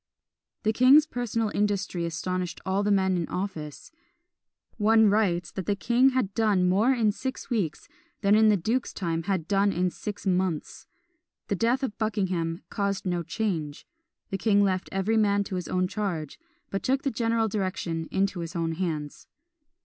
The 0.63 0.73
king's 0.73 1.05
personal 1.05 1.51
industry 1.53 2.05
astonished 2.07 2.59
all 2.65 2.81
the 2.81 2.89
men 2.89 3.15
in 3.15 3.27
office. 3.27 3.91
One 4.79 5.11
writes 5.11 5.51
that 5.51 5.67
the 5.67 5.75
king 5.75 6.09
had 6.09 6.33
done 6.33 6.67
more 6.67 6.91
in 6.91 7.11
six 7.11 7.51
weeks 7.51 7.87
than 8.21 8.33
in 8.33 8.49
the 8.49 8.57
duke's 8.57 8.93
time 8.95 9.21
had 9.21 9.41
been 9.47 9.57
done 9.59 9.71
in 9.71 9.91
six 9.91 10.25
months. 10.25 10.87
The 11.49 11.55
death 11.55 11.83
of 11.83 11.99
Buckingham 11.99 12.63
caused 12.71 13.05
no 13.05 13.21
change; 13.21 13.85
the 14.31 14.39
king 14.39 14.63
left 14.63 14.89
every 14.91 15.17
man 15.17 15.43
to 15.43 15.55
his 15.55 15.67
own 15.67 15.87
charge, 15.87 16.39
but 16.71 16.81
took 16.81 17.03
the 17.03 17.11
general 17.11 17.47
direction 17.47 18.07
into 18.11 18.39
his 18.39 18.55
own 18.55 18.71
hands. 18.71 19.27